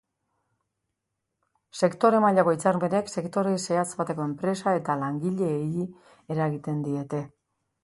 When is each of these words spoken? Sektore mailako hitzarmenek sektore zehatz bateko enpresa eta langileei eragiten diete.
Sektore 1.79 2.21
mailako 2.23 2.55
hitzarmenek 2.55 3.13
sektore 3.17 3.53
zehatz 3.67 3.85
bateko 4.01 4.27
enpresa 4.31 4.75
eta 4.81 4.99
langileei 5.05 5.87
eragiten 6.37 6.85
diete. 6.91 7.25